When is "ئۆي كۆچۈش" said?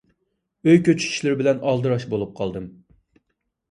0.67-1.11